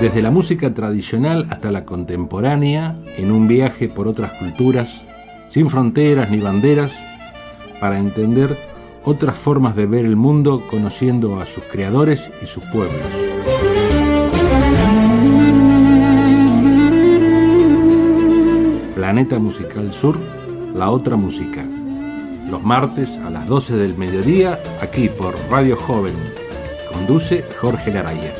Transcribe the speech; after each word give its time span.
Desde 0.00 0.22
la 0.22 0.30
música 0.30 0.72
tradicional 0.72 1.46
hasta 1.50 1.70
la 1.70 1.84
contemporánea, 1.84 2.96
en 3.18 3.30
un 3.30 3.46
viaje 3.46 3.90
por 3.90 4.08
otras 4.08 4.32
culturas, 4.32 4.88
sin 5.48 5.68
fronteras 5.68 6.30
ni 6.30 6.40
banderas, 6.40 6.90
para 7.80 7.98
entender 7.98 8.56
otras 9.04 9.36
formas 9.36 9.76
de 9.76 9.84
ver 9.84 10.06
el 10.06 10.16
mundo 10.16 10.66
conociendo 10.70 11.38
a 11.38 11.44
sus 11.44 11.64
creadores 11.64 12.30
y 12.42 12.46
sus 12.46 12.64
pueblos. 12.64 12.98
Planeta 18.94 19.38
Musical 19.38 19.92
Sur, 19.92 20.18
la 20.74 20.90
otra 20.90 21.16
música. 21.16 21.62
Los 22.50 22.62
martes 22.62 23.18
a 23.18 23.28
las 23.28 23.46
12 23.46 23.76
del 23.76 23.98
mediodía, 23.98 24.58
aquí 24.80 25.10
por 25.10 25.34
Radio 25.50 25.76
Joven. 25.76 26.14
Conduce 26.90 27.44
Jorge 27.60 27.92
Laraya. 27.92 28.32